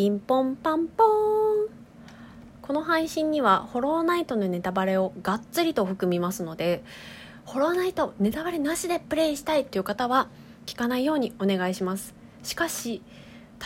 [0.00, 1.06] ピンポンパンポー
[1.66, 1.68] ン。
[2.62, 6.82] この配信にはホローナイトのネタバレをがっつりと含みますので
[7.44, 10.28] ホローナイトネタバレなしでプレイしたいという方は
[10.64, 12.14] 聞かないようにお願いします。
[12.42, 13.02] しかし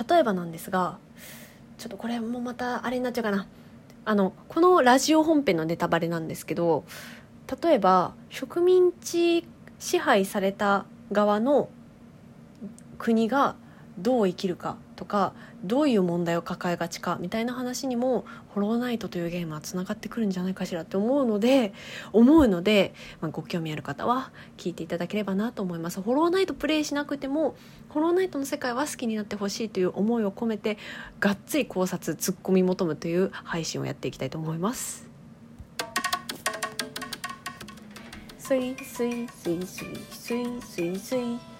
[0.08, 0.98] 例えばなんですが
[1.78, 3.46] ちょっとこれもまたあれになっちゃうかな。
[4.04, 6.84] あのこのラジオ本編のネタバレなんですけど
[7.62, 9.46] 例えば植民地
[9.78, 11.68] 支配された側の
[12.98, 13.54] 国が
[13.98, 15.32] どう生きるかとか
[15.62, 21.72] どういう問題を抱えがちかみたいな話にも「ホローナイト」というゲームはつながってくるんじゃないかしらって思うので
[22.12, 26.00] 思うので、まあ、ご興味ある方は聞いていただければなと思います。
[26.00, 27.56] ホローナイトプレイしなくても
[27.88, 30.78] ホローナイトの世界は好きになってほしいという思いを込めて
[31.20, 35.08] がっつり考察ツッコミ求むという配信をやっていきたいと思います。
[38.38, 41.53] スイスイスイスイスイスイスイ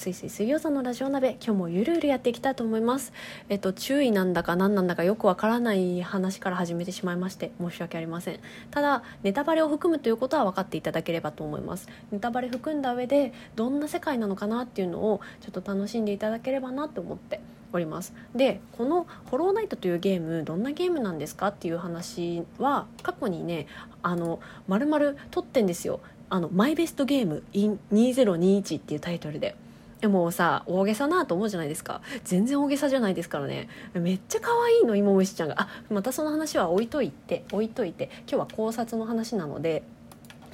[0.00, 3.12] すいすい水曜さんのラジオ鍋今日もゆるゆるやっていきたいと思います。
[3.50, 8.40] えっと注意なんだか何なんだかよくわからない話から始めてしまいまして申し訳ありません。
[8.70, 11.86] ただネタバレを含むということは分かっていただければと思います。
[12.10, 17.42] ネタバレ含んだ上でどんな世界なのかなっていうのをちょっと楽しんでいただければなと思って
[17.74, 18.14] おります。
[18.34, 23.66] でこの「ホロウナイト」というゲームどんなゲームなんですかっていう話は過去にね
[24.02, 26.00] あの丸々撮ってんですよ。
[26.30, 29.54] あのマイベストゲーム in 2021っていうタイトルで。
[30.00, 32.00] でもさ大げさなと思うじゃないですか。
[32.24, 33.68] 全然大げさじゃないですからね。
[33.94, 35.60] めっちゃ可愛いの芋虫ちゃんが。
[35.60, 39.82] あまたその話は置いといて置いといて今日は考察の話なので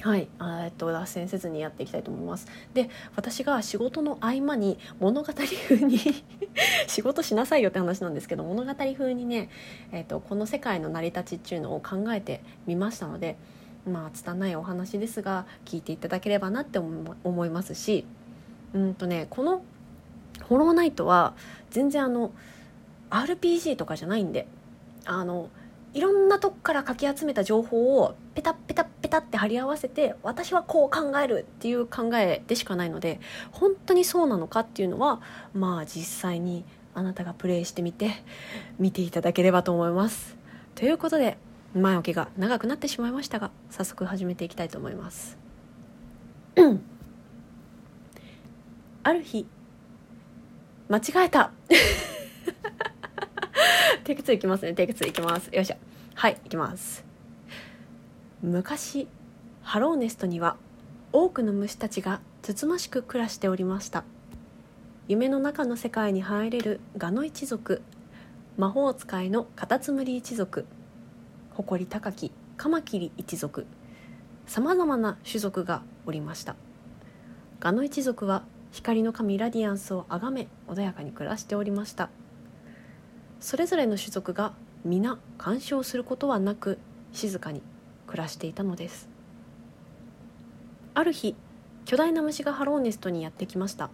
[0.01, 0.27] はい。
[0.63, 2.47] えっと脱線せずにやっていきたいと思います。
[2.73, 5.97] で私が仕事の合間に物語風に
[6.87, 9.49] 仕事しなさいよって話なんですけど物語風にね、
[9.93, 13.37] えっと、この世界の成り立ちっていうのを考えてみましたので
[13.87, 18.05] まあ拙いお話ですが聞いていただければなって思いますし
[18.73, 19.63] うんとねこの
[20.43, 21.33] 「ホローナイト」は
[21.69, 22.31] 全然あの
[23.09, 24.47] RPG とかじゃないんで
[25.05, 25.49] あの
[25.93, 33.19] いろんなとこからかき集めた情報をペタペタペタって貼り合わせて私はこう考えるっていう考えでしかないので
[33.51, 35.21] 本当にそうなのかっていうのは
[35.53, 38.11] まあ実際にあなたがプレイしてみて
[38.79, 40.37] 見ていただければと思います。
[40.75, 41.37] ということで
[41.73, 45.37] 前置きが長くなってしまいましたが早速始めていきたいと思います。
[49.07, 49.47] ある日
[50.89, 51.53] 間違えた。
[54.03, 54.73] テイク2いきますね。
[54.73, 55.47] テイク2いきます。
[55.47, 55.77] よいしょ。
[56.13, 57.05] はいいきます。
[58.41, 59.07] 昔
[59.61, 60.57] ハローネストには
[61.13, 64.03] 多くの虫たちがつつましく暮らしておりました。
[65.07, 67.81] 夢の中の世界に入れるガノ一族。
[68.57, 70.65] 魔法使いのカタツムリ一族。
[71.51, 73.67] 誇り高きカマキリ一族。
[74.47, 76.57] さまざまな種族がおりました。
[77.61, 82.09] ガノ一族は光の神ラディアンスを崇め穏やかに暮らしておりました。
[83.39, 86.79] それぞれの種族が皆干渉することはなく
[87.11, 87.61] 静かに
[88.07, 89.09] 暮らしていたのです。
[90.93, 91.35] ある日
[91.85, 93.89] 巨大な虫がハローネストにやってきました。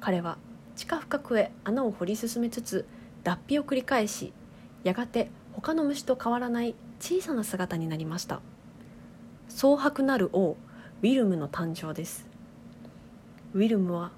[0.00, 0.38] 彼は
[0.74, 2.86] 地下深くへ穴を掘り進めつつ
[3.24, 4.32] 脱皮を繰り返し
[4.84, 8.40] やがて他の虫と変わらない小さな姿になりました。
[9.48, 12.31] 蒼白なる王ウィルムの誕生です。
[13.54, 14.12] ウィルムは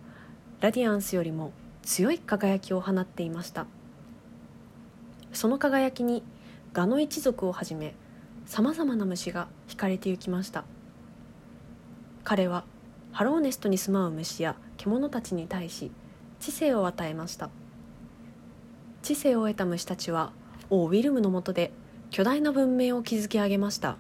[0.61, 1.53] ラディアンスよりも
[1.83, 3.67] 強い輝きを放っていました。
[5.33, 6.23] その輝きに
[6.73, 7.95] ガノ一族をはじめ
[8.47, 10.65] さまざまな虫が惹かれてゆきました。
[12.23, 12.65] 彼は
[13.11, 15.91] ハローネストに住まう虫や獣たちに対し
[16.39, 17.51] 知性を与えました。
[19.03, 20.33] 知性を得た虫たちは
[20.71, 21.73] 王ウィルムのもとで
[22.11, 23.97] 巨大な文明を築き上げました。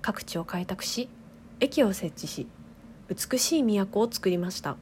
[0.00, 1.08] 各地を開拓し
[1.58, 2.46] 駅を設置し
[3.14, 4.76] 美しい都を作りました。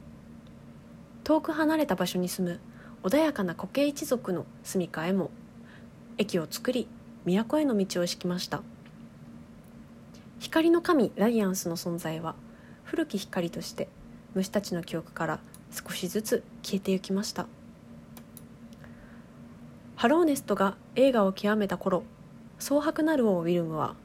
[1.25, 2.59] 遠く離れた場所に住む
[3.03, 5.31] 穏やかな固形一族の住みかへも
[6.17, 6.87] 駅を作り
[7.25, 8.61] 都への道を敷きました。
[10.39, 12.35] 光の神ライアンスの存在は
[12.85, 13.89] 古き光として
[14.33, 17.47] 虫たちの記憶から少しずつ消えてゆきました。
[19.97, 22.03] ハローネストが映画を極めた頃
[22.59, 23.95] 蒼白なる王ウィルムは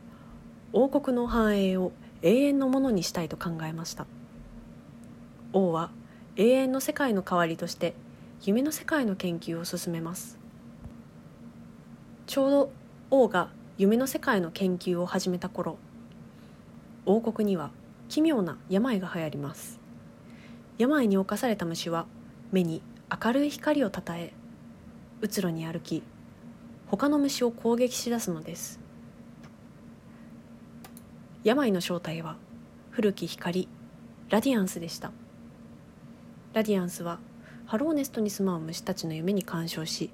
[0.73, 1.93] 王国の繁栄を
[2.27, 4.05] 永遠のものにしたいと考えました。
[5.53, 5.93] 王は
[6.35, 7.95] 永遠の世界の代わりとして
[8.43, 10.37] 夢の世界の研究を進めます。
[12.27, 12.71] ちょうど
[13.13, 15.79] 王が夢の世界の研究を始めた頃
[17.05, 17.71] 王国には
[18.09, 19.79] 奇妙な病が流行ります。
[20.79, 22.07] 病に侵された虫は
[22.51, 22.83] 目に
[23.25, 24.33] 明るい光をたたえ
[25.21, 26.03] うつろに歩き
[26.89, 28.86] 他の虫を攻撃しだすのです。
[31.47, 32.35] 病の正体は
[32.91, 33.69] 古き光
[34.31, 35.13] ラディアンスでした。
[36.55, 37.21] ラディアンスは
[37.67, 40.11] ハローネストに住まう虫たちの夢に干渉し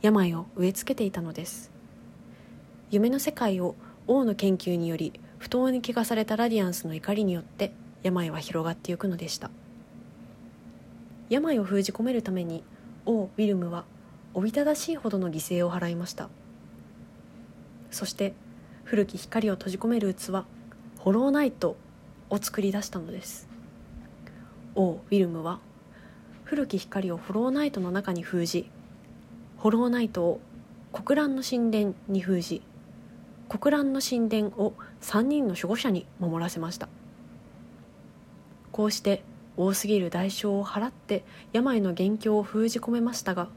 [0.00, 1.72] 病を植え付けていたのです。
[2.92, 3.74] 夢の世界を
[4.06, 7.72] 王の研究により不当に汚されたラディアンスの怒りによって
[8.04, 9.50] 病は広がっていくのでした。
[11.28, 12.62] 病を封じ込めるために
[13.06, 13.86] 王ウィルムは
[14.34, 16.28] おびただしいほどの犠牲を払いました。
[17.90, 18.34] そして
[18.84, 20.44] 古き光を閉じ込める器
[21.06, 21.76] ホローナイト
[22.30, 23.46] を作り出したのです。
[24.74, 25.60] 王ウィルムは
[26.42, 28.68] 古き光をホローナイトの中に封じ
[29.56, 30.40] ホローナイトを
[30.92, 32.60] 国乱の神殿に封じ
[33.48, 36.88] 国乱の神殿を3人の守護者に守らせました。
[38.72, 39.22] こうして
[39.56, 43.48] 多すぎる代償を払って病の元凶を封じ込めましたが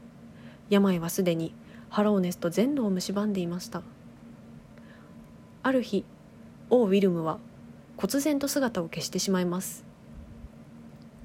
[0.68, 1.52] 病はすでに
[1.88, 3.82] ハローネスと全土を蝕んでいました。
[5.64, 6.04] ある日
[6.70, 7.38] 王ウィルムは
[7.96, 9.84] 忽然と姿を消してしまいます。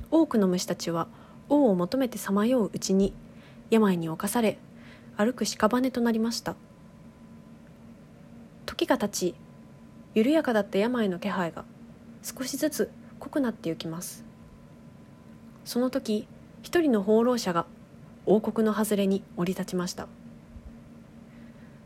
[0.09, 1.07] 多くの虫たちは
[1.49, 3.13] 王を求めてさまよううちに
[3.69, 4.57] 病に侵され
[5.15, 6.55] 歩く屍となりました。
[8.65, 9.35] 時が経ち
[10.15, 11.63] 緩やかだった病の気配が
[12.23, 14.25] 少しずつ濃くなってゆきます。
[15.63, 16.27] その時
[16.63, 17.67] 一人の放浪者が
[18.25, 20.07] 王国の外れに降り立ちました。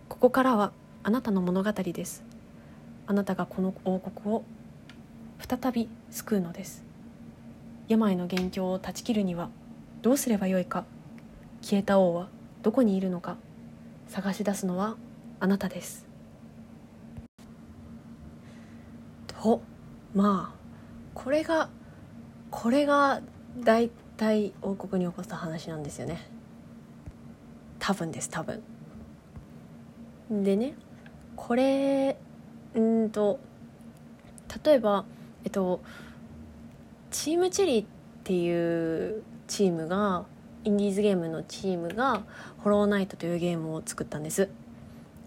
[0.07, 0.71] ここからは
[1.03, 2.23] あなたの物語です。
[3.09, 4.44] あなたがこの王国を
[5.39, 6.83] 再び救うのです。
[7.88, 9.50] 病の元凶を断ち切るには
[10.03, 10.85] どうすればよいか。
[11.63, 12.27] 消えた王は
[12.61, 13.38] どこにいるのか。
[14.09, 14.95] 探し出すのは
[15.39, 16.06] あなたです。
[19.25, 19.63] と
[20.13, 20.59] まあ
[21.15, 21.69] これが
[22.51, 23.23] これが
[23.57, 26.29] 大体王国に起こった話なんですよね。
[27.79, 28.61] 多分です多分。
[30.29, 30.75] でね
[31.35, 32.15] これ
[32.75, 33.39] うんと
[34.63, 35.06] 例えば
[35.44, 35.81] えっと
[37.12, 37.88] チームチェリーっ
[38.24, 40.25] ていうチームが
[40.63, 42.24] インディーズゲームのチームが
[42.60, 44.50] 「ホローナイト」というゲームを作ったんです。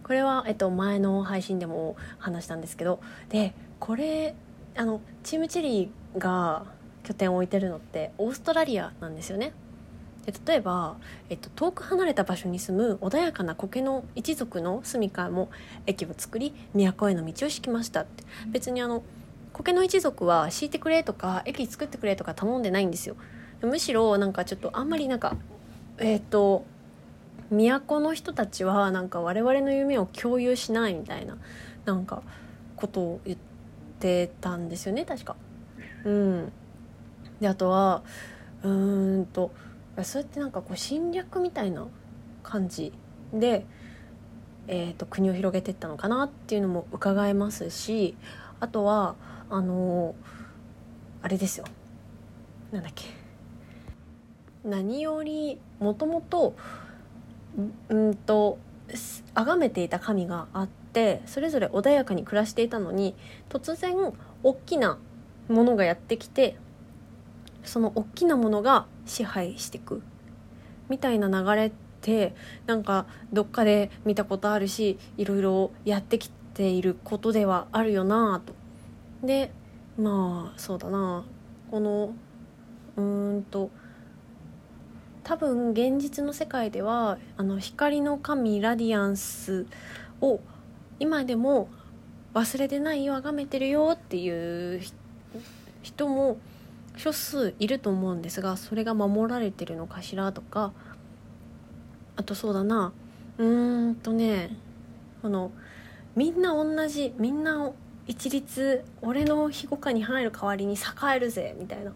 [0.02, 4.34] これは、えっと、前の配信でも話したんですけどでこれ
[4.76, 6.64] あのチームチェリーが
[7.04, 9.52] 拠点を置いてるのってオーストラリアなんですよね。
[10.26, 10.96] で例えば、
[11.30, 15.50] えっと、遠く離れた場所に住む穏やかな苔の一族の住処も
[15.86, 18.24] 駅を作り都への道を敷きましたって。
[18.48, 19.02] 別にあの
[19.52, 23.16] 苔の一族は敷いてくれとか駅作ってくれとか頼んでないんですよ。
[23.62, 25.36] むしろなんかちょっとあんまりなんか
[25.98, 26.64] えっ、と
[27.50, 31.36] 都の人たちはなんか我々の夢を共有しないみたいな
[31.84, 32.22] なんか
[32.76, 33.38] ことを言っ
[34.00, 35.36] てたんですよね確か。
[36.04, 36.52] うん、
[37.40, 38.02] であとは
[38.62, 39.52] うーんと
[40.02, 41.86] そうやってなんかこう侵略みたいな
[42.42, 42.92] 感じ
[43.32, 43.66] で、
[44.66, 48.16] えーと、国を広げていったのかなっていうのも伺えますし
[48.60, 49.16] あとは
[49.50, 50.14] あのー、
[51.22, 51.66] あれですよ。
[52.70, 53.04] なんだっけ。
[54.64, 56.54] 何よりもともと
[57.88, 58.58] うんと
[59.34, 63.14] 崇めていた神があってそれぞれ穏やかに暮らしていたのに
[63.48, 63.96] 突然
[64.42, 64.98] 大きな
[65.48, 66.56] ものがやってきて
[67.64, 70.02] その大きなものが支配していく
[70.88, 72.34] みたいな流れって
[72.66, 78.54] なんかどっかで見たことあるしいろいろやってきていることではあるよなと。
[79.26, 79.52] で
[79.98, 81.24] まあそうだな
[81.70, 82.14] この
[82.96, 83.70] うーんと
[85.24, 89.66] 多分現実の世界ではあの光の神ラディアンス
[90.20, 90.40] を
[90.98, 91.68] 今でも
[92.34, 94.80] 忘れてないよ崇めてるよっていう
[95.82, 96.38] 人も
[96.96, 100.72] 少数いると思うんですがそれが守られてるのかしらとか
[102.16, 102.92] あとそうだな。
[103.38, 104.56] うーんとね
[105.22, 105.50] この
[106.14, 107.72] みんな同じみんな
[108.06, 110.76] 一律俺の庇護下に入る代わりに栄
[111.16, 111.92] えるぜみたいな。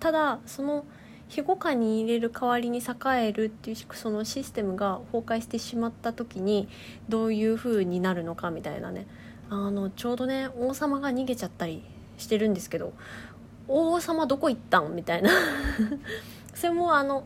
[0.00, 0.86] ただその
[1.28, 2.82] 庇護下に入れる代わりに栄
[3.26, 6.68] えるっていうそのシステムが崩壊してしまった時に
[7.08, 9.06] どういう風になるのかみたいなね。
[9.50, 11.82] あのちょうどね王様が逃げちゃったり
[12.16, 12.94] してるんですけど
[13.68, 14.94] 王様どこ行ったん？
[14.94, 15.30] みたいな。
[16.54, 17.24] それもあの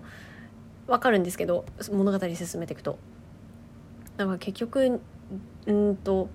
[0.86, 2.98] 分かるんですけど物語進めていくと。
[4.16, 5.00] だから結局
[5.66, 6.28] うんと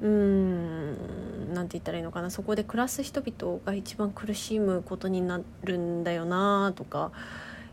[0.00, 2.30] うんなんて言ったらいいのかな。
[2.30, 7.12] そこで暮らす人々が一番苦しむことになるんだよなとか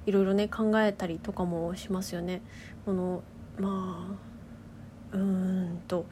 [0.06, 2.42] いろいろね考えたりとかもしますよね。
[2.86, 3.24] この
[3.58, 4.18] ま
[5.14, 6.06] あうんと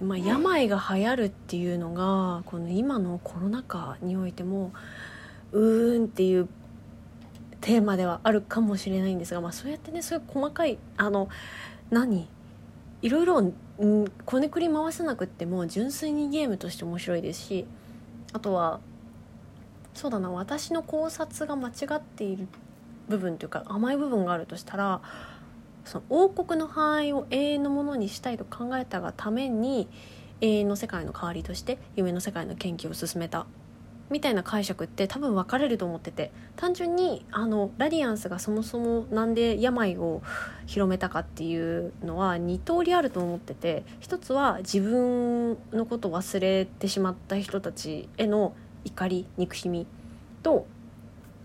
[0.00, 4.72] まあ、病が流行るっていうのがこの今のコロナ禍においても
[5.52, 6.48] うーんっていう
[7.60, 11.28] テーマではあるかもしれないんですが、まあ、そうやってねそういう細かいあの
[11.90, 12.28] 何？
[13.02, 13.52] いろいろ
[14.24, 17.66] こねくり回さなくっても純粋にゲームとして面白いですし
[18.32, 18.80] あとは
[19.94, 22.48] そうだな私の考察が間違っている
[23.08, 25.00] 部分というか甘い部分があるとしたら
[25.88, 29.88] その王国の範囲を永遠のものにしたいと考えたがために
[30.40, 33.46] 永遠の世界の代わりとして夢の世界の研究を進めた
[34.10, 40.22] みたいな解釈って多分分かれると思ってて単純にあのラディアンスがそもそもなんで病を
[40.66, 48.54] 広めたかっていうのは2通りあると思ってて一つは自分のことを忘れてしまった人たちへの
[48.84, 49.86] 怒り憎しみ
[50.42, 50.66] と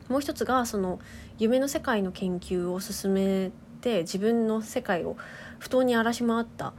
[0.08, 1.00] もう一つがその
[1.40, 3.52] 夢の世界の研究を進め
[3.84, 5.18] て自分の世界を
[5.60, 6.74] 不当に荒らし回った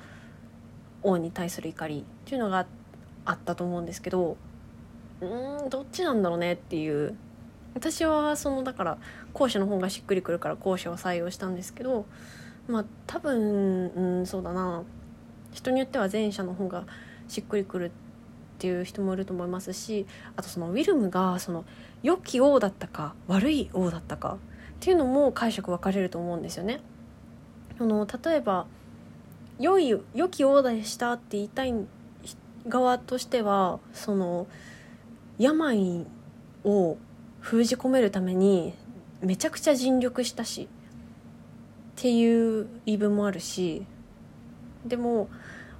[1.02, 2.66] 王に対する怒りっていうのが
[3.26, 4.36] あったと思うんですけど
[5.20, 7.16] うんどっちなんだろうねっていう
[7.74, 8.98] 私はそのだから
[9.34, 12.06] 後者の方がしっくりくるから後者を採用したんですけど
[12.68, 14.82] まあ多分、うん、そうだな
[15.52, 16.84] 人によっては前者の方が
[17.28, 17.90] しっくりくるっ
[18.58, 20.06] ていう人もいると思いますし
[20.36, 21.64] あとそのウィルムがその
[22.02, 24.36] 良き王だったか悪い王だったかっ
[24.80, 26.80] ていうのも解釈分かれると思うんですよね。
[27.78, 28.66] あの例えば
[29.58, 31.74] 良い良き王でしたって言いたい
[32.68, 34.46] 側としてはその
[35.38, 36.06] 病
[36.64, 36.96] を
[37.40, 38.74] 封じ込めるために
[39.20, 40.66] めちゃくちゃ尽力したしっ
[41.96, 43.84] ていう言い分もあるし
[44.84, 45.28] でも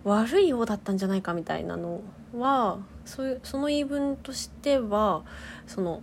[0.04, 2.00] 悪いようだったんじゃないかみたいなの
[2.36, 5.22] はそういうその言い分としては
[5.66, 6.02] その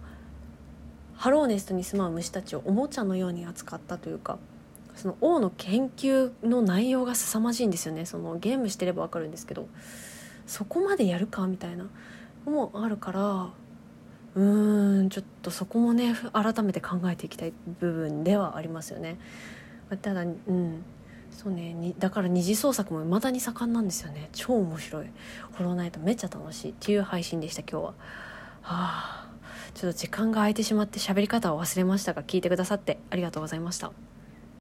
[1.15, 4.39] ハローネストに住まう虫たちをおもちゃのように扱ったというか
[5.01, 8.05] その王の研究の内容が凄まじいんですよね。
[8.05, 9.67] そのゲームしてれば分かるんですけど。
[10.46, 11.86] そこまでやるかみたいな。
[12.46, 13.50] のもあるから
[14.36, 19.17] うーんちょっとそこもね改めて考えていきたい部分ではありますよね。
[20.01, 20.84] ただうん。
[21.31, 21.96] そうね。
[21.98, 24.29] だから二次創作も未だに盛んなんですよね。
[24.34, 25.08] 超面白い
[25.58, 26.72] 「ホロナイト」めっちゃ楽しい。
[26.72, 27.88] っていう配信でした今日は。
[27.89, 27.93] は
[28.62, 29.27] あ。
[29.74, 34.10] ちょっと時間が空いてしまって喋り方を忘れましたが聞いてくださってありがとうございました。